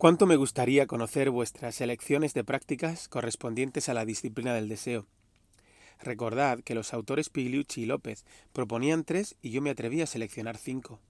Cuánto 0.00 0.24
me 0.24 0.36
gustaría 0.36 0.86
conocer 0.86 1.28
vuestras 1.28 1.78
elecciones 1.82 2.32
de 2.32 2.42
prácticas 2.42 3.06
correspondientes 3.06 3.90
a 3.90 3.92
la 3.92 4.06
disciplina 4.06 4.54
del 4.54 4.66
deseo. 4.66 5.04
Recordad 6.00 6.60
que 6.60 6.74
los 6.74 6.94
autores 6.94 7.28
Pigliucci 7.28 7.82
y 7.82 7.84
López 7.84 8.24
proponían 8.54 9.04
tres 9.04 9.36
y 9.42 9.50
yo 9.50 9.60
me 9.60 9.68
atreví 9.68 10.00
a 10.00 10.06
seleccionar 10.06 10.56
cinco. 10.56 11.00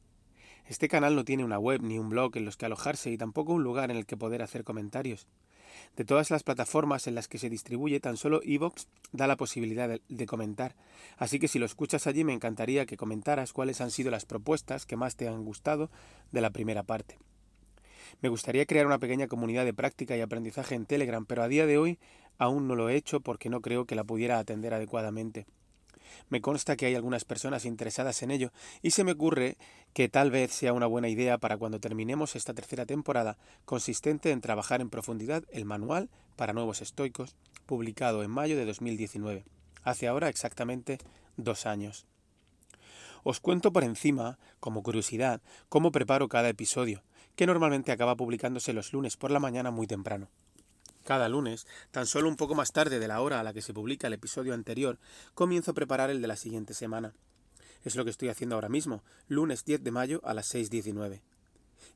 Este 0.66 0.88
canal 0.88 1.14
no 1.14 1.24
tiene 1.24 1.45
una 1.45 1.61
web 1.61 1.82
ni 1.82 2.00
un 2.00 2.08
blog 2.08 2.37
en 2.37 2.45
los 2.45 2.56
que 2.56 2.66
alojarse 2.66 3.12
y 3.12 3.16
tampoco 3.16 3.53
un 3.53 3.62
lugar 3.62 3.92
en 3.92 3.96
el 3.96 4.06
que 4.06 4.16
poder 4.16 4.42
hacer 4.42 4.64
comentarios. 4.64 5.28
De 5.94 6.04
todas 6.04 6.32
las 6.32 6.42
plataformas 6.42 7.06
en 7.06 7.14
las 7.14 7.28
que 7.28 7.38
se 7.38 7.48
distribuye, 7.48 8.00
tan 8.00 8.16
solo 8.16 8.40
Evox 8.42 8.88
da 9.12 9.28
la 9.28 9.36
posibilidad 9.36 10.00
de, 10.08 10.26
comentar. 10.26 10.74
Así 11.16 11.38
que 11.38 11.46
si 11.46 11.60
lo 11.60 11.66
escuchas 11.66 12.08
allí 12.08 12.24
me 12.24 12.32
encantaría 12.32 12.86
que 12.86 12.96
comentaras 12.96 13.52
cuáles 13.52 13.80
han 13.80 13.92
sido 13.92 14.10
las 14.10 14.24
propuestas 14.24 14.84
que 14.84 14.96
más 14.96 15.14
te 15.14 15.28
han 15.28 15.44
gustado 15.44 15.92
de 16.32 16.41
la 16.41 16.50
primera 16.50 16.82
parte. 16.82 17.18
Me 18.20 18.29
gustaría 18.29 18.66
crear 18.66 18.87
una 18.87 18.98
pequeña 18.98 19.29
comunidad 19.29 19.64
de 19.64 19.74
práctica 19.74 20.16
y 20.16 20.20
aprendizaje 20.20 20.74
en 20.74 20.87
Telegram, 20.87 21.24
pero 21.27 21.42
a 21.42 21.48
día 21.48 21.66
de 21.66 21.78
hoy 21.78 21.98
aún 22.38 22.68
no 22.68 22.74
lo 22.74 22.88
he 22.88 22.96
hecho 22.96 23.20
porque 23.20 23.48
no 23.51 23.60
creo 23.60 23.84
que 23.84 23.95
la 23.95 24.05
pudiera 24.05 24.38
atender 24.38 24.74
adecuadamente. 24.74 25.46
Me 26.28 26.41
consta 26.41 26.77
que 26.77 26.87
hay 26.87 26.95
algunas 26.95 27.24
personas 27.24 27.65
interesadas 27.65 28.23
en 28.23 28.30
ello 28.30 28.52
y 28.82 28.91
se 28.91 29.04
me 29.04 29.12
ocurre 29.12 29.56
que 29.92 30.09
tal 30.09 30.30
vez 30.30 30.52
sea 30.52 30.73
una 30.73 30.87
buena 30.87 31.09
idea 31.09 31.38
para 31.38 31.56
cuando 31.56 31.80
terminemos 31.80 32.37
esta 32.37 32.54
tercera 32.54 32.87
temporada 32.87 33.37
consistente 33.65 34.30
en 34.30 34.40
trabajar 34.40 34.80
en 34.80 34.90
profundidad 34.90 35.45
el 35.51 35.65
manual 35.65 36.09
para 36.37 36.52
nuevos 36.52 36.82
estoicos, 36.82 37.37
publicado 37.66 38.23
en 38.23 38.30
mayo 38.30 38.56
de 38.56 38.65
2019, 38.65 39.45
hace 39.82 40.09
ahora 40.09 40.29
exactamente 40.29 40.98
dos 41.37 41.66
años. 41.66 42.06
Os 43.23 43.40
cuento 43.40 43.73
por 43.73 43.84
encima, 43.84 44.38
como 44.60 44.82
curiosidad, 44.82 45.42
cómo 45.68 45.92
preparo 45.92 46.29
cada 46.29 46.48
episodio, 46.48 47.02
que 47.36 47.46
normalmente 47.46 47.92
acaba 47.92 48.16
publicándose 48.16 48.72
los 48.72 48.92
lunes 48.92 49.16
por 49.16 49.30
la 49.30 49.40
mañana 49.40 49.70
muy 49.70 49.86
temprano. 49.86 50.28
Cada 51.04 51.28
lunes, 51.28 51.66
tan 51.90 52.06
solo 52.06 52.28
un 52.28 52.37
poco 52.37 52.54
más 52.54 52.72
tarde 52.72 52.98
de 52.98 53.09
la 53.09 53.20
hora 53.20 53.40
a 53.40 53.42
la 53.42 53.52
que 53.52 53.62
se 53.62 53.72
publica 53.72 54.06
el 54.06 54.12
episodio 54.12 54.54
anterior, 54.54 54.98
comienzo 55.34 55.70
a 55.70 55.74
preparar 55.74 56.10
el 56.10 56.20
de 56.20 56.28
la 56.28 56.37
siguiente 56.37 56.74
semana. 56.74 57.14
Es 57.84 57.96
lo 57.96 58.04
que 58.04 58.10
estoy 58.10 58.28
haciendo 58.28 58.56
ahora 58.56 58.68
mismo, 58.68 59.02
lunes 59.28 59.64
10 59.64 59.82
de 59.82 59.90
mayo 59.90 60.20
a 60.24 60.34
las 60.34 60.54
6.19. 60.54 61.20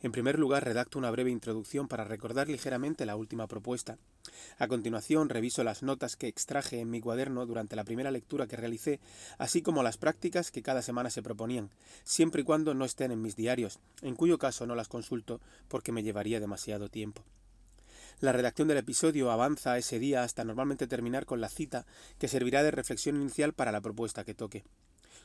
En 0.03 0.13
primer 0.13 0.39
lugar, 0.39 0.65
redacto 0.65 0.99
una 0.99 1.11
breve 1.11 1.31
introducción 1.31 1.89
para 1.89 2.05
recordar 2.05 2.49
ligeramente 2.49 3.07
la 3.07 3.17
última 3.17 3.47
propuesta. 3.47 3.99
A 4.59 4.69
continuación, 4.69 5.29
reviso 5.29 5.65
las 5.65 5.83
notas 5.83 6.17
que 6.17 6.29
extraje 6.29 6.81
en 6.81 6.91
mi 6.91 7.01
cuaderno 7.01 7.47
durante 7.47 7.77
la 7.77 7.85
primera 7.85 8.11
lectura 8.11 8.47
que 8.47 8.57
realicé, 8.57 9.01
así 9.39 9.63
como 9.63 9.83
las 9.83 9.97
prácticas 9.97 10.51
que 10.51 10.63
cada 10.63 10.83
semana 10.83 11.11
se 11.11 11.23
proponían, 11.23 11.71
siempre 12.05 12.43
y 12.43 12.45
cuando 12.45 12.75
no 12.75 12.85
estén 12.85 13.13
en 13.13 13.23
mis 13.23 13.37
diarios, 13.37 13.79
en 14.03 14.15
cuyo 14.15 14.39
caso 14.39 14.67
no 14.67 14.75
las 14.75 14.89
consulto 14.89 15.41
porque 15.69 15.93
me 15.93 16.03
llevaría 16.03 16.41
demasiado 16.41 16.89
tiempo. 16.89 17.25
La 18.21 18.33
redacción 18.33 18.69
del 18.69 18.79
episodio 18.79 19.31
avanza 19.31 19.77
ese 19.77 19.99
día 19.99 20.23
hasta 20.23 20.45
normalmente 20.45 20.87
terminar 20.87 21.27
con 21.27 21.41
la 21.41 21.49
cita 21.49 21.85
que 22.19 22.29
servirá 22.29 22.63
de 22.63 22.71
reflexión 22.71 23.17
inicial 23.17 23.53
para 23.53 23.73
la 23.73 23.81
propuesta 23.81 24.25
que 24.25 24.35
toque. 24.35 24.65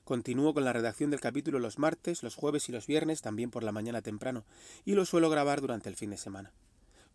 Continúo 0.04 0.54
con 0.54 0.66
la 0.66 0.74
redacción 0.74 1.12
del 1.12 1.20
capítulo 1.20 1.60
los 1.60 1.78
martes, 1.78 2.24
los 2.24 2.36
jueves 2.36 2.70
y 2.70 2.72
los 2.72 2.88
viernes, 2.88 3.22
también 3.22 3.52
por 3.52 3.64
la 3.64 3.72
mañana 3.72 4.02
temprano, 4.02 4.44
y 4.86 4.94
lo 4.94 5.06
suelo 5.06 5.30
grabar 5.30 5.62
durante 5.62 5.90
el 5.90 5.96
fin 5.96 6.10
de 6.10 6.18
semana. 6.18 6.52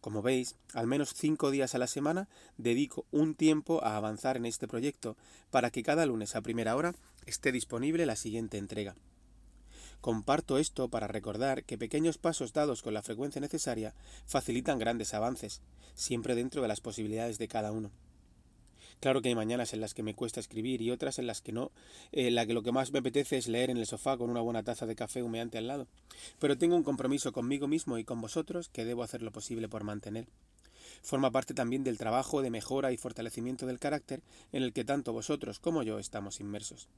Como 0.00 0.20
veis, 0.20 0.56
al 0.74 0.86
menos 0.86 1.14
cinco 1.14 1.50
días 1.50 1.74
a 1.74 1.78
la 1.78 1.86
semana 1.86 2.28
dedico 2.58 3.06
un 3.10 3.34
tiempo 3.34 3.82
a 3.82 3.96
avanzar 3.96 4.36
en 4.36 4.44
este 4.44 4.68
proyecto 4.68 5.16
para 5.50 5.70
que 5.70 5.82
cada 5.82 6.04
lunes 6.04 6.36
a 6.36 6.42
primera 6.42 6.76
hora 6.76 6.94
esté 7.24 7.52
disponible 7.52 8.04
la 8.04 8.14
siguiente 8.14 8.58
entrega. 8.58 8.96
Comparto 10.02 10.58
esto 10.58 10.90
para 10.90 11.06
recordar 11.06 11.64
que 11.64 11.78
pequeños 11.78 12.18
pasos 12.18 12.52
dados 12.52 12.82
con 12.82 12.92
la 12.92 13.00
frecuencia 13.00 13.40
necesaria 13.40 13.94
facilitan 14.26 14.78
grandes 14.78 15.14
avances, 15.14 15.62
siempre 15.94 16.34
dentro 16.34 16.60
de 16.60 16.68
las 16.68 16.82
posibilidades 16.82 17.38
de 17.38 17.48
cada 17.48 17.72
uno. 17.72 17.90
Claro 19.00 19.20
que 19.20 19.28
hay 19.28 19.34
mañanas 19.34 19.74
en 19.74 19.80
las 19.80 19.92
que 19.92 20.02
me 20.02 20.14
cuesta 20.14 20.40
escribir 20.40 20.80
y 20.80 20.90
otras 20.90 21.18
en 21.18 21.26
las 21.26 21.42
que 21.42 21.52
no, 21.52 21.72
en 22.12 22.34
la 22.34 22.46
que 22.46 22.54
lo 22.54 22.62
que 22.62 22.72
más 22.72 22.92
me 22.92 23.00
apetece 23.00 23.36
es 23.36 23.48
leer 23.48 23.70
en 23.70 23.76
el 23.76 23.86
sofá 23.86 24.16
con 24.16 24.30
una 24.30 24.40
buena 24.40 24.62
taza 24.62 24.86
de 24.86 24.96
café 24.96 25.22
humeante 25.22 25.58
al 25.58 25.66
lado. 25.66 25.86
Pero 26.38 26.56
tengo 26.56 26.76
un 26.76 26.82
compromiso 26.82 27.32
conmigo 27.32 27.68
mismo 27.68 27.98
y 27.98 28.04
con 28.04 28.20
vosotros 28.20 28.68
que 28.68 28.84
debo 28.84 29.02
hacer 29.02 29.22
lo 29.22 29.30
posible 29.30 29.68
por 29.68 29.84
mantener. 29.84 30.26
Forma 31.02 31.30
parte 31.30 31.52
también 31.52 31.84
del 31.84 31.98
trabajo 31.98 32.40
de 32.40 32.48
mejora 32.48 32.92
y 32.92 32.96
fortalecimiento 32.96 33.66
del 33.66 33.78
carácter 33.78 34.22
en 34.52 34.62
el 34.62 34.72
que 34.72 34.84
tanto 34.84 35.12
vosotros 35.12 35.58
como 35.58 35.82
yo 35.82 35.98
estamos 35.98 36.40
inmersos. 36.40 36.88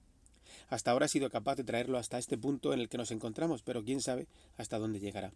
Hasta 0.69 0.93
ahora 0.93 1.07
he 1.07 1.09
sido 1.09 1.29
capaz 1.29 1.57
de 1.57 1.65
traerlo 1.65 1.99
hasta 1.99 2.19
este 2.19 2.39
punto 2.39 2.73
en 2.73 2.81
el 2.81 2.89
que 2.89 2.99
nos 2.99 3.11
encontramos, 3.11 3.63
pero 3.63 3.85
quién 3.85 4.01
sabe 4.01 4.27
hasta 4.57 4.79
dónde 4.79 5.01
llegará. 5.01 5.33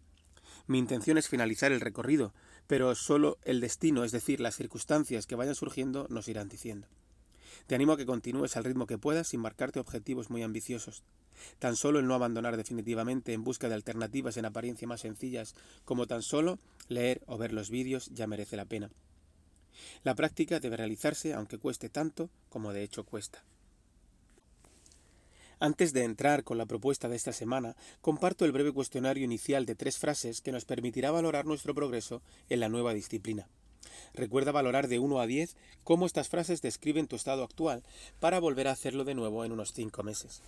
Mi 0.67 0.77
intención 0.79 1.17
es 1.17 1.27
finalizar 1.27 1.71
el 1.71 1.81
recorrido, 1.81 2.33
pero 2.67 2.93
solo 2.95 3.37
el 3.43 3.61
destino, 3.61 4.03
es 4.03 4.11
decir, 4.11 4.39
las 4.39 4.55
circunstancias 4.55 5.25
que 5.25 5.35
vayan 5.35 5.55
surgiendo, 5.55 6.07
nos 6.09 6.27
irán 6.27 6.49
diciendo. 6.49 6.87
Te 7.67 7.75
animo 7.75 7.93
a 7.93 7.97
que 7.97 8.05
continúes 8.05 8.57
al 8.57 8.63
ritmo 8.63 8.87
que 8.87 8.97
puedas 8.97 9.29
sin 9.29 9.39
marcarte 9.39 9.79
objetivos 9.79 10.29
muy 10.29 10.43
ambiciosos. 10.43 11.03
Tan 11.59 11.75
solo 11.75 11.99
el 11.99 12.07
no 12.07 12.15
abandonar 12.15 12.57
definitivamente 12.57 13.33
en 13.33 13.43
busca 13.43 13.69
de 13.69 13.75
alternativas 13.75 14.37
en 14.37 14.45
apariencia 14.45 14.87
más 14.87 15.01
sencillas, 15.01 15.55
como 15.85 16.07
tan 16.07 16.21
solo 16.21 16.59
leer 16.87 17.21
o 17.25 17.37
ver 17.37 17.53
los 17.53 17.69
vídeos 17.69 18.09
ya 18.13 18.27
merece 18.27 18.57
la 18.57 18.65
pena. 18.65 18.89
La 20.03 20.15
práctica 20.15 20.59
debe 20.59 20.77
realizarse 20.77 21.33
aunque 21.33 21.57
cueste 21.57 21.89
tanto 21.89 22.29
como 22.49 22.73
de 22.73 22.83
hecho 22.83 23.05
cuesta. 23.05 23.43
Antes 25.61 25.93
de 25.93 26.03
entrar 26.05 26.43
con 26.43 26.57
la 26.57 26.65
propuesta 26.65 27.07
de 27.07 27.15
esta 27.15 27.33
semana, 27.33 27.75
comparto 28.01 28.45
el 28.45 28.51
breve 28.51 28.71
cuestionario 28.71 29.23
inicial 29.23 29.67
de 29.67 29.75
tres 29.75 29.99
frases 29.99 30.41
que 30.41 30.51
nos 30.51 30.65
permitirá 30.65 31.11
valorar 31.11 31.45
nuestro 31.45 31.75
progreso 31.75 32.23
en 32.49 32.61
la 32.61 32.67
nueva 32.67 32.95
disciplina. 32.95 33.47
Recuerda 34.15 34.51
valorar 34.51 34.87
de 34.87 34.97
1 34.97 35.19
a 35.19 35.27
10 35.27 35.55
cómo 35.83 36.07
estas 36.07 36.29
frases 36.29 36.63
describen 36.63 37.05
tu 37.05 37.15
estado 37.15 37.43
actual 37.43 37.83
para 38.19 38.39
volver 38.39 38.67
a 38.67 38.71
hacerlo 38.71 39.03
de 39.03 39.13
nuevo 39.13 39.45
en 39.45 39.51
unos 39.51 39.71
5 39.73 40.01
meses. 40.01 40.41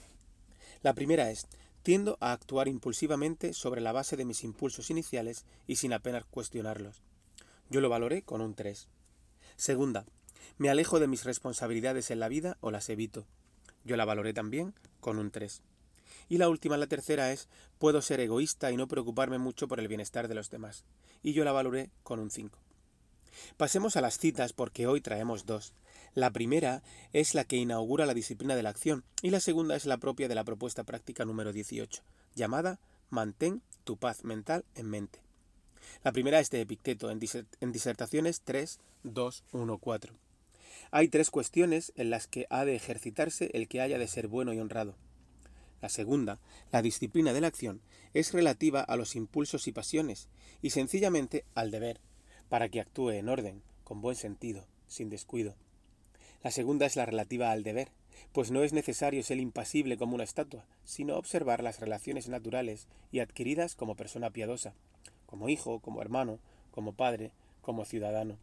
La 0.82 0.96
primera 0.96 1.30
es, 1.30 1.46
tiendo 1.84 2.18
a 2.20 2.32
actuar 2.32 2.68
impulsivamente 2.68 3.54
sobre 3.54 3.82
la 3.82 3.92
base 3.92 4.18
de 4.18 4.26
mis 4.26 4.44
impulsos 4.44 4.90
iniciales 4.90 5.46
y 5.68 5.76
sin 5.76 5.94
apenas 5.94 6.26
cuestionarlos. 6.26 7.04
Yo 7.70 7.82
lo 7.82 7.90
valoré 7.90 8.24
con 8.24 8.42
un 8.42 8.56
3. 8.56 8.88
Segunda, 9.58 10.06
me 10.58 10.72
alejo 10.72 11.00
de 11.00 11.06
mis 11.06 11.24
responsabilidades 11.24 12.10
en 12.10 12.20
la 12.20 12.30
vida 12.30 12.58
o 12.62 12.72
las 12.72 12.90
evito. 12.90 13.28
Yo 13.86 13.96
la 13.96 14.06
valoré 14.06 14.34
también 14.34 14.74
con 15.04 15.20
un 15.20 15.30
3. 15.30 15.62
Y 16.30 16.38
la 16.38 16.50
última, 16.50 16.78
la 16.78 16.88
tercera, 16.88 17.32
es 17.32 17.48
puedo 17.78 18.02
ser 18.02 18.20
egoísta 18.22 18.72
y 18.72 18.78
no 18.78 18.88
preocuparme 18.88 19.38
mucho 19.38 19.68
por 19.68 19.80
el 19.80 19.88
bienestar 19.88 20.28
de 20.28 20.36
los 20.36 20.50
demás. 20.50 20.86
Y 21.22 21.34
yo 21.34 21.44
la 21.44 21.52
valoré 21.52 21.92
con 22.02 22.20
un 22.20 22.32
5. 22.32 22.58
Pasemos 23.58 23.98
a 23.98 24.02
las 24.02 24.18
citas 24.18 24.54
porque 24.54 24.88
hoy 24.88 25.02
traemos 25.02 25.46
dos. 25.46 25.74
La 26.16 26.32
primera 26.32 26.84
es 27.12 27.34
la 27.34 27.44
que 27.44 27.58
inaugura 27.58 28.06
la 28.06 28.14
disciplina 28.14 28.56
de 28.56 28.64
la 28.64 28.70
acción 28.70 29.04
y 29.22 29.32
la 29.32 29.40
segunda 29.40 29.76
es 29.76 29.86
la 29.86 29.98
propia 29.98 30.28
de 30.28 30.36
la 30.36 30.44
propuesta 30.44 30.84
práctica 30.84 31.26
número 31.26 31.52
18, 31.52 32.04
llamada 32.36 32.80
Mantén 33.10 33.62
tu 33.84 33.98
paz 33.98 34.24
mental 34.24 34.64
en 34.76 34.90
mente. 34.90 35.20
La 36.04 36.12
primera 36.12 36.40
es 36.40 36.50
de 36.50 36.62
Epicteto 36.62 37.12
en, 37.12 37.20
disertaciones 37.72 38.42
3, 38.42 38.80
2, 39.04 39.44
1, 39.52 39.78
4. 39.78 40.14
Hay 40.96 41.08
tres 41.08 41.32
cuestiones 41.32 41.92
en 41.96 42.12
las 42.12 42.28
que 42.28 42.46
ha 42.52 42.66
de 42.66 42.76
ejercitarse 42.76 43.50
el 43.56 43.68
que 43.68 43.82
haya 43.82 43.98
de 43.98 44.08
ser 44.08 44.28
bueno 44.28 44.54
y 44.54 44.60
honrado. 44.60 44.94
La 45.82 45.90
segunda, 45.90 46.40
la 46.72 46.84
disciplina 46.84 47.34
de 47.34 47.42
la 47.42 47.48
acción, 47.48 47.82
es 48.14 48.32
relativa 48.32 48.82
a 48.82 48.96
los 48.96 49.16
impulsos 49.16 49.68
y 49.68 49.72
pasiones, 49.72 50.30
y 50.62 50.70
sencillamente 50.70 51.46
al 51.56 51.72
deber, 51.72 52.00
para 52.48 52.70
que 52.70 52.80
actúe 52.80 53.10
en 53.10 53.28
orden, 53.28 53.64
con 53.84 54.02
buen 54.02 54.16
sentido, 54.16 54.68
sin 54.88 55.10
descuido. 55.10 55.56
La 56.44 56.52
segunda 56.52 56.86
es 56.86 56.96
la 56.96 57.08
relativa 57.08 57.50
al 57.50 57.64
deber, 57.64 57.90
pues 58.32 58.52
no 58.52 58.62
es 58.62 58.72
necesario 58.72 59.24
ser 59.24 59.40
impasible 59.40 59.98
como 59.98 60.14
una 60.14 60.26
estatua, 60.26 60.64
sino 60.84 61.18
observar 61.18 61.64
las 61.64 61.80
relaciones 61.80 62.28
naturales 62.28 62.88
y 63.12 63.18
adquiridas 63.18 63.74
como 63.74 63.96
persona 63.96 64.30
piadosa, 64.30 64.76
como 65.26 65.50
hijo, 65.50 65.80
como 65.80 66.04
hermano, 66.04 66.38
como 66.70 66.94
padre, 66.94 67.32
como 67.64 67.84
ciudadano. 67.84 68.38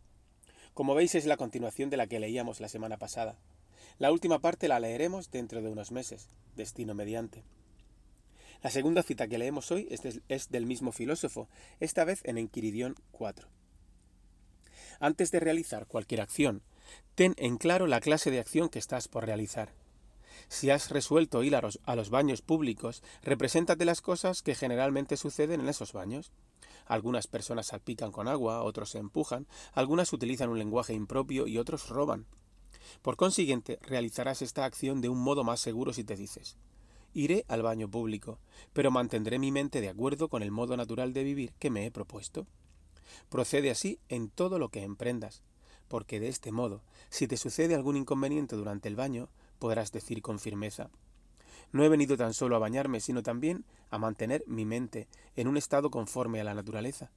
Como 0.81 0.95
veis 0.95 1.15
es 1.15 1.27
la 1.27 1.37
continuación 1.37 1.91
de 1.91 1.99
la 1.99 2.07
que 2.07 2.19
leíamos 2.19 2.59
la 2.59 2.71
semana 2.71 2.97
pasada. 2.97 3.37
La 3.99 4.11
última 4.11 4.39
parte 4.39 4.67
la 4.67 4.81
leeremos 4.81 5.31
dentro 5.31 5.61
de 5.61 5.69
unos 5.69 5.93
meses, 5.93 6.31
destino 6.57 6.95
mediante. 6.95 7.45
La 8.63 8.71
segunda 8.71 9.03
cita 9.03 9.29
que 9.29 9.37
leemos 9.37 9.71
hoy 9.73 9.89
es, 9.91 10.49
del 10.49 10.65
mismo 10.65 10.91
filósofo, 10.91 11.51
esta 11.81 12.07
vez 12.07 12.23
en 12.25 12.39
Enquiridión 12.39 12.95
4. 13.11 13.47
Antes 15.01 15.31
de 15.31 15.41
realizar 15.41 15.87
cualquier 15.87 16.23
acción, 16.23 16.63
ten 17.15 17.35
en 17.37 17.59
claro 17.59 17.87
la 17.87 18.01
clase 18.01 18.31
de 18.31 18.41
acción 18.41 18.71
que 18.71 18.79
estás 18.79 19.07
por 19.07 19.27
realizar. 19.27 19.75
Si 20.49 20.71
has 20.71 20.89
resuelto 20.89 21.43
ir 21.43 21.57
a 21.57 21.95
los 21.95 22.09
baños 22.09 22.41
públicos, 22.41 23.03
represéntate 23.23 23.85
las 23.85 24.01
cosas 24.01 24.41
que 24.41 24.55
generalmente 24.55 25.19
suceden 25.19 25.61
en 25.61 25.69
esos 25.69 25.93
baños. 25.93 26.33
Algunas 26.91 27.29
personas 27.29 27.69
salpican 27.69 28.11
con 28.11 28.27
agua, 28.27 28.65
otros 28.65 28.91
se 28.91 28.99
empujan, 28.99 29.47
algunas 29.75 30.13
utilizan 30.13 30.51
un 30.51 30.59
lenguaje 30.59 30.93
impropio 30.93 31.47
y 31.47 31.57
otros 31.57 31.89
roban. 31.89 32.27
Por 33.01 33.15
consiguiente, 33.15 33.79
realizarás 33.81 34.43
esta 34.43 34.65
acción 34.65 35.01
de 35.01 35.09
un 35.09 35.21
modo 35.21 35.45
más 35.45 35.61
seguro 35.61 35.93
si 35.93 36.03
te 36.03 36.17
dices 36.17 36.57
Iré 37.15 37.45
al 37.47 37.63
baño 37.63 37.89
público, 37.89 38.41
pero 38.73 38.91
mantendré 38.91 39.39
mi 39.39 39.53
mente 39.53 39.81
de 39.81 39.89
acuerdo 39.89 40.29
con 40.29 40.43
el 40.43 40.51
modo 40.51 40.77
natural 40.77 41.13
de 41.13 41.23
vivir 41.23 41.53
que 41.61 41.71
me 41.71 41.87
he 41.87 41.93
propuesto. 41.93 42.49
Procede 43.29 43.71
así 43.71 44.01
en 44.09 44.29
todo 44.29 44.59
lo 44.59 44.71
que 44.71 44.83
emprendas, 44.83 45.45
porque 45.87 46.19
de 46.19 46.27
este 46.27 46.51
modo, 46.51 46.83
si 47.09 47.29
te 47.29 47.37
sucede 47.37 47.77
algún 47.77 47.99
inconveniente 47.99 48.57
durante 48.57 48.89
el 48.89 48.97
baño, 48.97 49.29
podrás 49.61 49.93
decir 49.93 50.23
con 50.23 50.41
firmeza, 50.41 50.91
no 51.73 51.85
he 51.85 51.89
venido 51.89 52.17
tan 52.17 52.35
solo 52.35 52.57
a 52.57 52.61
bañarme, 52.61 53.01
sino 53.01 53.23
también 53.23 53.65
a 53.91 53.99
mantener 53.99 54.45
mi 54.47 54.65
mente 54.65 55.09
en 55.37 55.49
un 55.49 55.57
estado 55.57 55.91
conforme 55.91 56.41
a 56.41 56.45
la 56.45 56.55
naturaleza, 56.55 57.11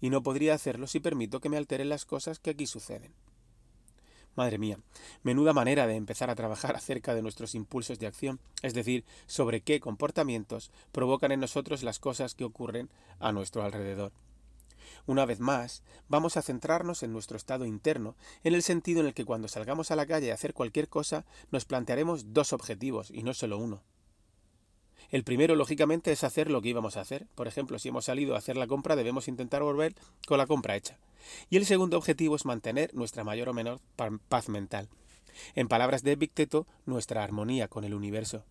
y 0.00 0.10
no 0.10 0.22
podría 0.22 0.54
hacerlo 0.54 0.86
si 0.86 1.00
permito 1.00 1.40
que 1.40 1.48
me 1.48 1.56
alteren 1.56 1.88
las 1.88 2.04
cosas 2.04 2.38
que 2.38 2.50
aquí 2.50 2.66
suceden. 2.66 3.12
Madre 4.38 4.58
mía, 4.58 4.78
menuda 5.24 5.52
manera 5.52 5.88
de 5.88 5.96
empezar 5.96 6.30
a 6.30 6.36
trabajar 6.36 6.76
acerca 6.76 7.14
de 7.14 7.22
nuestros 7.22 7.54
impulsos 7.54 7.98
de 7.98 8.06
acción, 8.06 8.38
es 8.62 8.72
decir, 8.72 9.04
sobre 9.26 9.62
qué 9.62 9.80
comportamientos 9.80 10.70
provocan 10.92 11.32
en 11.32 11.40
nosotros 11.40 11.82
las 11.82 11.98
cosas 11.98 12.34
que 12.34 12.44
ocurren 12.44 12.88
a 13.18 13.32
nuestro 13.32 13.64
alrededor. 13.64 14.12
Una 15.06 15.26
vez 15.26 15.40
más, 15.40 15.82
vamos 16.08 16.36
a 16.36 16.42
centrarnos 16.42 17.02
en 17.02 17.12
nuestro 17.12 17.36
estado 17.36 17.64
interno, 17.64 18.14
en 18.44 18.54
el 18.54 18.62
sentido 18.62 19.00
en 19.00 19.06
el 19.06 19.14
que 19.14 19.24
cuando 19.24 19.48
salgamos 19.48 19.90
a 19.90 19.96
la 19.96 20.06
calle 20.06 20.30
a 20.30 20.34
hacer 20.34 20.54
cualquier 20.54 20.88
cosa, 20.88 21.24
nos 21.50 21.64
plantearemos 21.64 22.32
dos 22.32 22.52
objetivos 22.52 23.10
y 23.10 23.22
no 23.22 23.34
solo 23.34 23.58
uno. 23.58 23.82
El 25.10 25.24
primero, 25.24 25.54
lógicamente, 25.54 26.12
es 26.12 26.24
hacer 26.24 26.50
lo 26.50 26.60
que 26.60 26.68
íbamos 26.68 26.96
a 26.96 27.00
hacer. 27.00 27.26
Por 27.34 27.48
ejemplo, 27.48 27.78
si 27.78 27.88
hemos 27.88 28.04
salido 28.04 28.34
a 28.34 28.38
hacer 28.38 28.56
la 28.56 28.66
compra, 28.66 28.96
debemos 28.96 29.28
intentar 29.28 29.62
volver 29.62 29.94
con 30.26 30.38
la 30.38 30.46
compra 30.46 30.76
hecha. 30.76 30.98
Y 31.50 31.56
el 31.56 31.66
segundo 31.66 31.96
objetivo 31.96 32.36
es 32.36 32.44
mantener 32.44 32.94
nuestra 32.94 33.24
mayor 33.24 33.48
o 33.48 33.54
menor 33.54 33.80
paz 34.28 34.48
mental. 34.48 34.88
En 35.54 35.68
palabras 35.68 36.02
de 36.02 36.12
Epicteto, 36.12 36.66
nuestra 36.84 37.22
armonía 37.22 37.68
con 37.68 37.84
el 37.84 37.94
universo. 37.94 38.44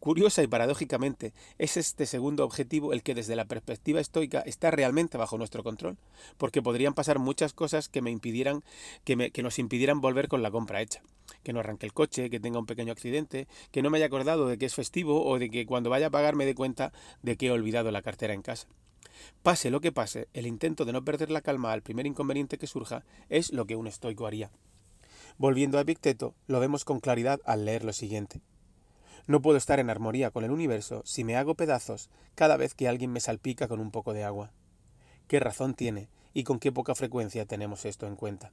Curiosa 0.00 0.42
y 0.42 0.46
paradójicamente, 0.46 1.32
es 1.58 1.76
este 1.76 2.06
segundo 2.06 2.44
objetivo 2.44 2.92
el 2.92 3.02
que 3.02 3.14
desde 3.14 3.36
la 3.36 3.46
perspectiva 3.46 4.00
estoica 4.00 4.40
está 4.40 4.70
realmente 4.70 5.18
bajo 5.18 5.38
nuestro 5.38 5.62
control, 5.62 5.96
porque 6.36 6.62
podrían 6.62 6.94
pasar 6.94 7.18
muchas 7.18 7.52
cosas 7.52 7.88
que 7.88 8.02
me 8.02 8.10
impidieran 8.10 8.62
que, 9.04 9.30
que 9.30 9.42
nos 9.42 9.58
impidieran 9.58 10.00
volver 10.00 10.28
con 10.28 10.42
la 10.42 10.50
compra 10.50 10.82
hecha. 10.82 11.02
Que 11.42 11.52
no 11.52 11.60
arranque 11.60 11.86
el 11.86 11.92
coche, 11.92 12.30
que 12.30 12.40
tenga 12.40 12.58
un 12.58 12.66
pequeño 12.66 12.92
accidente, 12.92 13.48
que 13.70 13.82
no 13.82 13.90
me 13.90 13.98
haya 13.98 14.06
acordado 14.06 14.46
de 14.46 14.58
que 14.58 14.66
es 14.66 14.74
festivo 14.74 15.24
o 15.24 15.38
de 15.38 15.50
que 15.50 15.66
cuando 15.66 15.90
vaya 15.90 16.08
a 16.08 16.10
pagar 16.10 16.36
me 16.36 16.46
dé 16.46 16.54
cuenta 16.54 16.92
de 17.22 17.36
que 17.36 17.46
he 17.46 17.50
olvidado 17.50 17.90
la 17.90 18.02
cartera 18.02 18.34
en 18.34 18.42
casa. 18.42 18.68
Pase 19.42 19.70
lo 19.70 19.80
que 19.80 19.92
pase, 19.92 20.28
el 20.32 20.46
intento 20.46 20.84
de 20.84 20.92
no 20.92 21.04
perder 21.04 21.30
la 21.30 21.40
calma 21.40 21.72
al 21.72 21.82
primer 21.82 22.06
inconveniente 22.06 22.58
que 22.58 22.66
surja 22.66 23.04
es 23.28 23.52
lo 23.52 23.66
que 23.66 23.76
un 23.76 23.86
estoico 23.86 24.26
haría. 24.26 24.50
Volviendo 25.36 25.78
a 25.78 25.80
Epicteto, 25.80 26.34
lo 26.46 26.60
vemos 26.60 26.84
con 26.84 27.00
claridad 27.00 27.40
al 27.44 27.64
leer 27.64 27.84
lo 27.84 27.92
siguiente. 27.92 28.40
No 29.26 29.40
puedo 29.40 29.56
estar 29.56 29.80
en 29.80 29.90
armonía 29.90 30.30
con 30.30 30.44
el 30.44 30.50
universo 30.50 31.02
si 31.04 31.24
me 31.24 31.36
hago 31.36 31.54
pedazos 31.54 32.10
cada 32.34 32.56
vez 32.56 32.74
que 32.74 32.88
alguien 32.88 33.10
me 33.12 33.20
salpica 33.20 33.68
con 33.68 33.80
un 33.80 33.90
poco 33.90 34.12
de 34.12 34.24
agua. 34.24 34.52
¿Qué 35.28 35.40
razón 35.40 35.74
tiene 35.74 36.08
y 36.34 36.44
con 36.44 36.58
qué 36.58 36.72
poca 36.72 36.94
frecuencia 36.94 37.46
tenemos 37.46 37.84
esto 37.84 38.06
en 38.06 38.16
cuenta? 38.16 38.52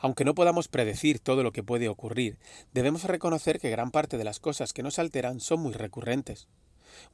Aunque 0.00 0.24
no 0.24 0.34
podamos 0.34 0.68
predecir 0.68 1.20
todo 1.20 1.42
lo 1.42 1.52
que 1.52 1.62
puede 1.62 1.88
ocurrir, 1.88 2.38
debemos 2.72 3.04
reconocer 3.04 3.60
que 3.60 3.70
gran 3.70 3.90
parte 3.90 4.18
de 4.18 4.24
las 4.24 4.40
cosas 4.40 4.72
que 4.72 4.82
nos 4.82 4.98
alteran 4.98 5.40
son 5.40 5.60
muy 5.60 5.72
recurrentes 5.72 6.48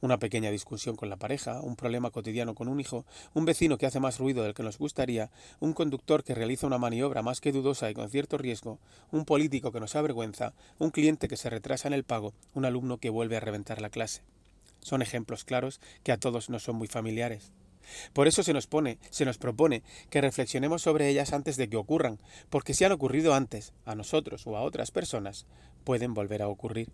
una 0.01 0.17
pequeña 0.17 0.51
discusión 0.51 0.95
con 0.95 1.09
la 1.09 1.17
pareja, 1.17 1.61
un 1.61 1.75
problema 1.75 2.11
cotidiano 2.11 2.55
con 2.55 2.67
un 2.67 2.79
hijo, 2.79 3.05
un 3.33 3.45
vecino 3.45 3.77
que 3.77 3.85
hace 3.85 3.99
más 3.99 4.19
ruido 4.19 4.43
del 4.43 4.53
que 4.53 4.63
nos 4.63 4.77
gustaría, 4.77 5.31
un 5.59 5.73
conductor 5.73 6.23
que 6.23 6.35
realiza 6.35 6.67
una 6.67 6.77
maniobra 6.77 7.21
más 7.21 7.41
que 7.41 7.51
dudosa 7.51 7.89
y 7.89 7.93
con 7.93 8.09
cierto 8.09 8.37
riesgo, 8.37 8.79
un 9.11 9.25
político 9.25 9.71
que 9.71 9.79
nos 9.79 9.95
avergüenza, 9.95 10.53
un 10.79 10.91
cliente 10.91 11.27
que 11.27 11.37
se 11.37 11.49
retrasa 11.49 11.87
en 11.87 11.93
el 11.93 12.03
pago, 12.03 12.33
un 12.53 12.65
alumno 12.65 12.97
que 12.97 13.09
vuelve 13.09 13.37
a 13.37 13.41
reventar 13.41 13.81
la 13.81 13.89
clase. 13.89 14.21
Son 14.81 15.01
ejemplos 15.01 15.43
claros 15.43 15.79
que 16.03 16.11
a 16.11 16.17
todos 16.17 16.49
nos 16.49 16.63
son 16.63 16.75
muy 16.75 16.87
familiares. 16.87 17.51
Por 18.13 18.27
eso 18.27 18.43
se 18.43 18.53
nos 18.53 18.67
pone, 18.67 18.97
se 19.09 19.25
nos 19.25 19.37
propone 19.37 19.83
que 20.09 20.21
reflexionemos 20.21 20.81
sobre 20.81 21.09
ellas 21.09 21.33
antes 21.33 21.57
de 21.57 21.69
que 21.69 21.77
ocurran, 21.77 22.19
porque 22.49 22.73
si 22.73 22.83
han 22.83 22.91
ocurrido 22.91 23.33
antes, 23.33 23.73
a 23.85 23.95
nosotros 23.95 24.45
o 24.47 24.57
a 24.57 24.61
otras 24.61 24.91
personas, 24.91 25.45
pueden 25.83 26.13
volver 26.13 26.41
a 26.41 26.47
ocurrir. 26.47 26.89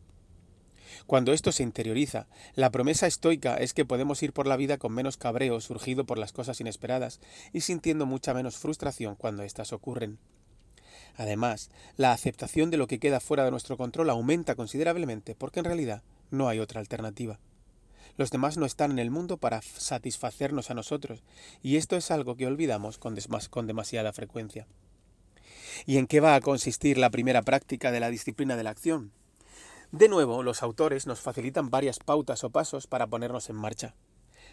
Cuando 1.06 1.34
esto 1.34 1.52
se 1.52 1.64
interioriza, 1.64 2.28
la 2.56 2.72
promesa 2.72 3.08
estoica 3.08 3.56
es 3.58 3.74
que 3.74 3.86
podemos 3.86 4.22
ir 4.24 4.34
por 4.34 4.48
la 4.48 4.58
vida 4.58 4.78
con 4.78 4.94
menos 4.94 5.18
cabreo 5.18 5.62
surgido 5.62 6.06
por 6.06 6.18
las 6.18 6.34
cosas 6.34 6.60
inesperadas 6.60 7.20
y 7.54 7.62
sintiendo 7.62 8.06
mucha 8.06 8.34
menos 8.34 8.58
frustración 8.58 9.16
cuando 9.16 9.44
éstas 9.44 9.74
ocurren. 9.74 10.18
Además, 11.16 11.70
la 11.96 12.12
aceptación 12.12 12.70
de 12.70 12.78
lo 12.78 12.88
que 12.88 13.00
queda 13.00 13.20
fuera 13.20 13.44
de 13.44 13.52
nuestro 13.52 13.78
control 13.78 14.10
aumenta 14.10 14.56
considerablemente 14.56 15.36
porque 15.36 15.60
en 15.60 15.66
realidad 15.66 16.04
no 16.30 16.48
hay 16.48 16.60
otra 16.60 16.80
alternativa. 16.80 17.40
Los 18.18 18.32
demás 18.32 18.58
no 18.58 18.66
están 18.66 18.92
en 18.92 19.00
el 19.00 19.12
mundo 19.12 19.38
para 19.38 19.62
satisfacernos 19.62 20.72
a 20.72 20.74
nosotros, 20.74 21.24
y 21.62 21.78
esto 21.78 21.96
es 21.96 22.10
algo 22.10 22.36
que 22.36 22.48
olvidamos 22.48 22.98
con, 22.98 23.16
con 23.50 23.68
demasiada 23.68 24.12
frecuencia. 24.12 24.68
¿Y 25.86 25.98
en 25.98 26.08
qué 26.08 26.20
va 26.20 26.36
a 26.36 26.42
consistir 26.42 26.98
la 26.98 27.12
primera 27.12 27.44
práctica 27.44 27.92
de 27.92 28.00
la 28.00 28.10
disciplina 28.10 28.56
de 28.56 28.64
la 28.64 28.72
acción? 28.72 29.12
De 29.92 30.10
nuevo, 30.10 30.44
los 30.44 30.64
autores 30.64 31.08
nos 31.08 31.22
facilitan 31.22 31.70
varias 31.70 32.00
pautas 32.00 32.44
o 32.44 32.50
pasos 32.50 32.88
para 32.88 33.08
ponernos 33.08 33.50
en 33.50 33.56
marcha. 33.56 33.96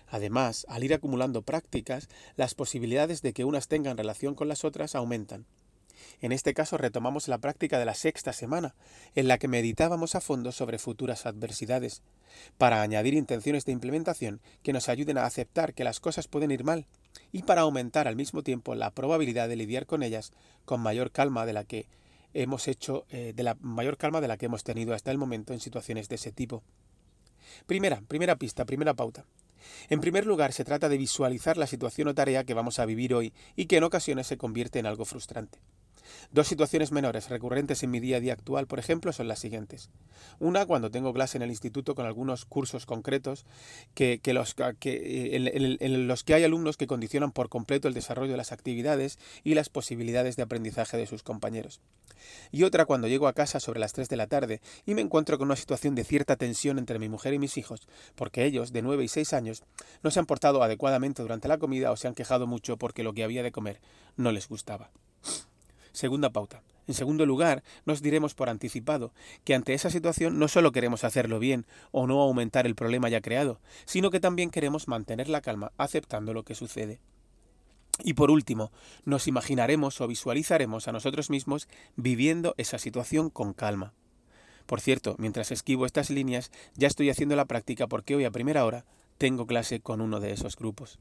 Además, 0.06 0.64
al 0.68 0.84
ir 0.84 0.94
acumulando 0.94 1.42
prácticas, 1.42 2.08
las 2.36 2.54
posibilidades 2.54 3.20
de 3.20 3.32
que 3.32 3.44
unas 3.44 3.66
tengan 3.66 3.96
relación 3.96 4.34
con 4.34 4.48
las 4.48 4.64
otras 4.64 4.94
aumentan. 4.94 5.46
En 6.20 6.30
este 6.30 6.54
caso 6.54 6.76
retomamos 6.78 7.26
la 7.28 7.38
práctica 7.38 7.78
de 7.78 7.84
la 7.84 7.94
sexta 7.94 8.32
semana, 8.32 8.76
en 9.14 9.26
la 9.26 9.38
que 9.38 9.48
meditábamos 9.48 10.14
a 10.14 10.20
fondo 10.20 10.52
sobre 10.52 10.78
futuras 10.78 11.26
adversidades, 11.26 12.02
para 12.58 12.82
añadir 12.82 13.14
intenciones 13.14 13.64
de 13.64 13.72
implementación 13.72 14.40
que 14.62 14.72
nos 14.72 14.88
ayuden 14.88 15.18
a 15.18 15.24
aceptar 15.24 15.74
que 15.74 15.84
las 15.84 16.00
cosas 16.00 16.28
pueden 16.28 16.50
ir 16.50 16.62
mal, 16.62 16.86
y 17.32 17.42
para 17.42 17.62
aumentar 17.62 18.06
al 18.06 18.16
mismo 18.16 18.42
tiempo 18.42 18.74
la 18.74 18.90
probabilidad 18.90 19.48
de 19.48 19.56
lidiar 19.56 19.86
con 19.86 20.02
ellas 20.02 20.32
con 20.64 20.80
mayor 20.80 21.10
calma 21.10 21.46
de 21.46 21.52
la 21.52 21.64
que 21.64 21.88
hemos 22.34 22.68
hecho 22.68 23.06
eh, 23.10 23.32
de 23.34 23.42
la 23.42 23.56
mayor 23.60 23.96
calma 23.96 24.20
de 24.20 24.28
la 24.28 24.36
que 24.36 24.46
hemos 24.46 24.64
tenido 24.64 24.94
hasta 24.94 25.10
el 25.10 25.18
momento 25.18 25.52
en 25.52 25.60
situaciones 25.60 26.08
de 26.08 26.16
ese 26.16 26.32
tipo. 26.32 26.62
Primera, 27.66 28.02
primera 28.06 28.36
pista, 28.36 28.64
primera 28.64 28.94
pauta. 28.94 29.24
En 29.88 30.00
primer 30.00 30.26
lugar, 30.26 30.52
se 30.52 30.64
trata 30.64 30.88
de 30.88 30.98
visualizar 30.98 31.56
la 31.56 31.66
situación 31.66 32.08
o 32.08 32.14
tarea 32.14 32.44
que 32.44 32.54
vamos 32.54 32.78
a 32.78 32.86
vivir 32.86 33.14
hoy 33.14 33.32
y 33.56 33.66
que 33.66 33.78
en 33.78 33.84
ocasiones 33.84 34.26
se 34.26 34.36
convierte 34.36 34.78
en 34.78 34.86
algo 34.86 35.04
frustrante. 35.04 35.58
Dos 36.32 36.48
situaciones 36.48 36.92
menores 36.92 37.28
recurrentes 37.28 37.82
en 37.82 37.90
mi 37.90 38.00
día 38.00 38.18
a 38.18 38.20
día 38.20 38.32
actual, 38.32 38.66
por 38.66 38.78
ejemplo, 38.78 39.12
son 39.12 39.28
las 39.28 39.38
siguientes. 39.38 39.90
Una, 40.38 40.66
cuando 40.66 40.90
tengo 40.90 41.12
clase 41.12 41.38
en 41.38 41.42
el 41.42 41.50
instituto 41.50 41.94
con 41.94 42.06
algunos 42.06 42.44
cursos 42.44 42.86
concretos 42.86 43.44
que, 43.94 44.20
los, 44.32 44.54
que, 44.78 45.36
en, 45.36 46.08
los 46.08 46.24
que 46.24 46.34
hay 46.34 46.44
alumnos 46.44 46.76
que 46.76 46.86
condicionan 46.86 47.32
por 47.32 47.48
completo 47.48 47.88
el 47.88 47.94
desarrollo 47.94 48.32
de 48.32 48.38
las 48.38 48.52
actividades 48.52 49.18
y 49.42 49.54
las 49.54 49.68
posibilidades 49.68 50.36
de 50.36 50.42
aprendizaje 50.42 50.96
de 50.96 51.06
sus 51.06 51.22
compañeros. 51.22 51.80
Y 52.52 52.62
otra 52.62 52.86
cuando 52.86 53.08
llego 53.08 53.28
a 53.28 53.32
casa 53.32 53.60
sobre 53.60 53.80
las 53.80 53.92
3 53.92 54.08
de 54.08 54.16
la 54.16 54.26
tarde 54.26 54.60
y 54.86 54.94
me 54.94 55.02
encuentro 55.02 55.38
con 55.38 55.48
una 55.48 55.56
situación 55.56 55.94
de 55.94 56.04
cierta 56.04 56.36
tensión 56.36 56.78
entre 56.78 56.98
mi 56.98 57.08
mujer 57.08 57.34
y 57.34 57.38
mis 57.38 57.56
hijos, 57.58 57.86
porque 58.14 58.44
ellos, 58.44 58.72
de 58.72 58.82
9 58.82 59.04
y 59.04 59.08
6 59.08 59.32
años, 59.32 59.62
no 60.02 60.10
se 60.10 60.20
han 60.20 60.26
portado 60.26 60.62
adecuadamente 60.62 61.22
durante 61.22 61.48
la 61.48 61.58
comida 61.58 61.90
o 61.90 61.96
se 61.96 62.08
han 62.08 62.14
quejado 62.14 62.46
mucho 62.46 62.76
porque 62.76 63.02
lo 63.02 63.12
que 63.12 63.24
había 63.24 63.42
de 63.42 63.52
comer 63.52 63.80
no 64.16 64.32
les 64.32 64.48
gustaba. 64.48 64.90
Segunda 65.94 66.30
pauta. 66.30 66.60
En 66.88 66.94
segundo 66.94 67.24
lugar, 67.24 67.62
nos 67.86 68.02
diremos 68.02 68.34
por 68.34 68.50
anticipado 68.50 69.12
que 69.44 69.54
ante 69.54 69.74
esa 69.74 69.90
situación 69.90 70.40
no 70.40 70.48
solo 70.48 70.72
queremos 70.72 71.04
hacerlo 71.04 71.38
bien 71.38 71.66
o 71.92 72.08
no 72.08 72.20
aumentar 72.20 72.66
el 72.66 72.74
problema 72.74 73.08
ya 73.08 73.20
creado, 73.20 73.60
sino 73.84 74.10
que 74.10 74.18
también 74.18 74.50
queremos 74.50 74.88
mantener 74.88 75.28
la 75.28 75.40
calma 75.40 75.70
aceptando 75.78 76.34
lo 76.34 76.42
que 76.42 76.56
sucede. 76.56 76.98
Y 78.02 78.14
por 78.14 78.32
último, 78.32 78.72
nos 79.04 79.28
imaginaremos 79.28 80.00
o 80.00 80.08
visualizaremos 80.08 80.88
a 80.88 80.92
nosotros 80.92 81.30
mismos 81.30 81.68
viviendo 81.94 82.54
esa 82.58 82.78
situación 82.78 83.30
con 83.30 83.54
calma. 83.54 83.92
Por 84.66 84.80
cierto, 84.80 85.14
mientras 85.18 85.52
esquivo 85.52 85.86
estas 85.86 86.10
líneas, 86.10 86.50
ya 86.74 86.88
estoy 86.88 87.08
haciendo 87.08 87.36
la 87.36 87.44
práctica 87.44 87.86
porque 87.86 88.16
hoy 88.16 88.24
a 88.24 88.32
primera 88.32 88.64
hora 88.64 88.84
tengo 89.16 89.46
clase 89.46 89.78
con 89.78 90.00
uno 90.00 90.18
de 90.18 90.32
esos 90.32 90.56
grupos. 90.56 90.98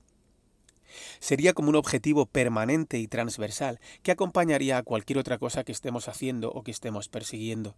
Sería 1.19 1.53
como 1.53 1.69
un 1.69 1.75
objetivo 1.75 2.25
permanente 2.25 2.99
y 2.99 3.07
transversal 3.07 3.79
que 4.01 4.11
acompañaría 4.11 4.77
a 4.77 4.83
cualquier 4.83 5.19
otra 5.19 5.37
cosa 5.37 5.63
que 5.63 5.71
estemos 5.71 6.07
haciendo 6.07 6.51
o 6.51 6.63
que 6.63 6.71
estemos 6.71 7.09
persiguiendo. 7.09 7.75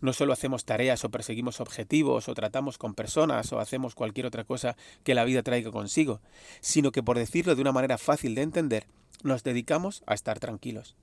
No 0.00 0.12
solo 0.12 0.32
hacemos 0.32 0.64
tareas 0.64 1.04
o 1.04 1.10
perseguimos 1.10 1.60
objetivos 1.60 2.28
o 2.28 2.34
tratamos 2.34 2.78
con 2.78 2.94
personas 2.94 3.52
o 3.52 3.60
hacemos 3.60 3.94
cualquier 3.94 4.26
otra 4.26 4.44
cosa 4.44 4.76
que 5.04 5.14
la 5.14 5.24
vida 5.24 5.42
traiga 5.42 5.70
consigo, 5.70 6.20
sino 6.60 6.92
que 6.92 7.02
por 7.02 7.18
decirlo 7.18 7.54
de 7.54 7.62
una 7.62 7.72
manera 7.72 7.98
fácil 7.98 8.34
de 8.34 8.42
entender, 8.42 8.86
nos 9.22 9.42
dedicamos 9.42 10.02
a 10.06 10.14
estar 10.14 10.38
tranquilos. 10.38 10.96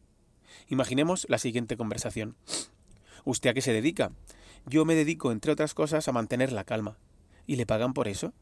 Imaginemos 0.69 1.25
la 1.29 1.37
siguiente 1.37 1.77
conversación. 1.77 2.35
¿Usted 3.25 3.51
a 3.51 3.53
qué 3.53 3.61
se 3.61 3.73
dedica? 3.73 4.11
Yo 4.65 4.85
me 4.85 4.95
dedico, 4.95 5.31
entre 5.31 5.51
otras 5.51 5.73
cosas, 5.73 6.07
a 6.07 6.11
mantener 6.11 6.51
la 6.51 6.63
calma. 6.63 6.97
¿Y 7.47 7.55
le 7.55 7.65
pagan 7.65 7.93
por 7.93 8.07
eso? 8.07 8.33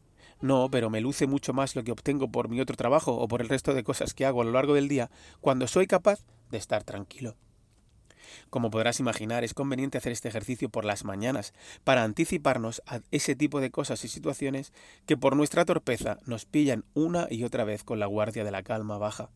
No, 0.41 0.69
pero 0.71 0.89
me 0.89 1.01
luce 1.01 1.27
mucho 1.27 1.53
más 1.53 1.75
lo 1.75 1.83
que 1.83 1.91
obtengo 1.91 2.31
por 2.31 2.49
mi 2.49 2.59
otro 2.61 2.75
trabajo 2.75 3.15
o 3.15 3.27
por 3.27 3.41
el 3.41 3.49
resto 3.49 3.73
de 3.73 3.83
cosas 3.83 4.13
que 4.13 4.25
hago 4.25 4.41
a 4.41 4.45
lo 4.45 4.51
largo 4.51 4.73
del 4.73 4.87
día 4.87 5.11
cuando 5.39 5.67
soy 5.67 5.87
capaz 5.87 6.25
de 6.49 6.57
estar 6.57 6.83
tranquilo. 6.83 7.35
Como 8.49 8.71
podrás 8.71 8.99
imaginar, 8.99 9.43
es 9.43 9.53
conveniente 9.53 9.97
hacer 9.97 10.11
este 10.11 10.29
ejercicio 10.29 10.69
por 10.69 10.85
las 10.85 11.03
mañanas 11.03 11.53
para 11.83 12.03
anticiparnos 12.03 12.81
a 12.85 13.01
ese 13.11 13.35
tipo 13.35 13.59
de 13.59 13.71
cosas 13.71 14.03
y 14.03 14.07
situaciones 14.07 14.73
que 15.05 15.17
por 15.17 15.35
nuestra 15.35 15.65
torpeza 15.65 16.17
nos 16.25 16.45
pillan 16.45 16.85
una 16.93 17.27
y 17.29 17.43
otra 17.43 17.63
vez 17.63 17.83
con 17.83 17.99
la 17.99 18.05
guardia 18.05 18.43
de 18.43 18.51
la 18.51 18.63
calma 18.63 18.97
baja. 18.97 19.29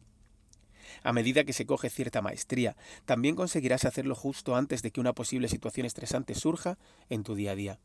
A 1.03 1.13
medida 1.13 1.43
que 1.43 1.53
se 1.53 1.65
coge 1.65 1.89
cierta 1.89 2.21
maestría, 2.21 2.75
también 3.05 3.35
conseguirás 3.35 3.85
hacerlo 3.85 4.15
justo 4.15 4.55
antes 4.55 4.81
de 4.81 4.91
que 4.91 5.01
una 5.01 5.13
posible 5.13 5.49
situación 5.49 5.85
estresante 5.85 6.35
surja 6.35 6.77
en 7.09 7.23
tu 7.23 7.35
día 7.35 7.51
a 7.51 7.55
día. 7.55 7.79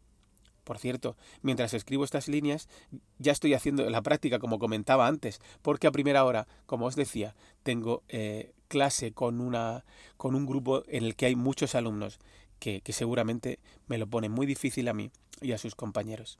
Por 0.64 0.78
cierto, 0.78 1.16
mientras 1.42 1.74
escribo 1.74 2.04
estas 2.04 2.28
líneas, 2.28 2.68
ya 3.18 3.32
estoy 3.32 3.54
haciendo 3.54 3.88
la 3.88 4.02
práctica 4.02 4.38
como 4.38 4.58
comentaba 4.58 5.06
antes, 5.06 5.40
porque 5.62 5.86
a 5.86 5.92
primera 5.92 6.24
hora, 6.24 6.46
como 6.66 6.86
os 6.86 6.96
decía, 6.96 7.34
tengo 7.62 8.02
eh, 8.08 8.52
clase 8.68 9.12
con, 9.12 9.40
una, 9.40 9.84
con 10.16 10.34
un 10.34 10.46
grupo 10.46 10.84
en 10.88 11.04
el 11.04 11.16
que 11.16 11.26
hay 11.26 11.36
muchos 11.36 11.74
alumnos 11.74 12.18
que, 12.58 12.80
que 12.82 12.92
seguramente 12.92 13.58
me 13.88 13.98
lo 13.98 14.06
ponen 14.06 14.32
muy 14.32 14.46
difícil 14.46 14.88
a 14.88 14.94
mí 14.94 15.10
y 15.40 15.52
a 15.52 15.58
sus 15.58 15.74
compañeros. 15.74 16.38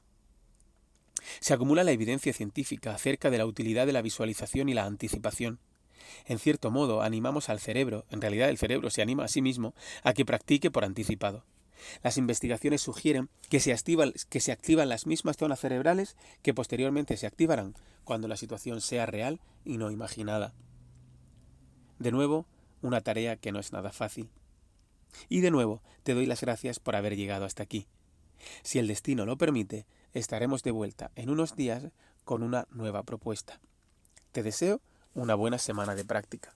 Se 1.39 1.53
acumula 1.53 1.83
la 1.83 1.91
evidencia 1.91 2.33
científica 2.33 2.93
acerca 2.93 3.29
de 3.29 3.37
la 3.37 3.45
utilidad 3.45 3.85
de 3.85 3.93
la 3.93 4.01
visualización 4.01 4.69
y 4.69 4.73
la 4.73 4.85
anticipación. 4.85 5.59
En 6.25 6.39
cierto 6.39 6.71
modo, 6.71 7.01
animamos 7.01 7.49
al 7.49 7.59
cerebro, 7.59 8.05
en 8.09 8.21
realidad 8.21 8.49
el 8.49 8.57
cerebro 8.57 8.89
se 8.89 9.01
anima 9.01 9.25
a 9.25 9.27
sí 9.27 9.41
mismo, 9.41 9.73
a 10.03 10.13
que 10.13 10.25
practique 10.25 10.71
por 10.71 10.83
anticipado. 10.83 11.43
Las 12.03 12.17
investigaciones 12.17 12.81
sugieren 12.81 13.29
que 13.49 13.59
se, 13.59 13.71
activan, 13.73 14.89
las 14.89 15.07
mismas 15.07 15.37
zonas 15.37 15.59
cerebrales 15.59 16.15
que 16.41 16.53
posteriormente 16.53 17.17
se 17.17 17.27
activarán 17.27 17.75
cuando 18.03 18.27
la 18.27 18.37
situación 18.37 18.81
sea 18.81 19.05
real 19.05 19.39
y 19.63 19.77
no 19.77 19.91
imaginada. 19.91 20.53
De 21.99 22.11
nuevo, 22.11 22.45
una 22.81 23.01
tarea 23.01 23.35
que 23.35 23.51
no 23.51 23.59
es 23.59 23.71
nada 23.71 23.91
fácil. 23.91 24.29
Y 25.29 25.41
de 25.41 25.51
nuevo, 25.51 25.81
te 26.03 26.13
doy 26.13 26.25
las 26.25 26.41
gracias 26.41 26.79
por 26.79 26.95
haber 26.95 27.15
llegado 27.15 27.45
hasta 27.45 27.63
aquí. 27.63 27.87
Si 28.63 28.79
el 28.79 28.87
destino 28.87 29.25
lo 29.25 29.37
permite, 29.37 29.85
estaremos 30.13 30.63
de 30.63 30.71
vuelta 30.71 31.11
en 31.15 31.29
unos 31.29 31.55
días 31.55 31.91
con 32.23 32.43
una 32.43 32.67
nueva 32.71 33.03
propuesta. 33.03 33.59
Te 34.31 34.43
deseo 34.43 34.81
una 35.13 35.35
buena 35.35 35.57
semana 35.57 35.95
de 35.95 36.05
práctica. 36.05 36.55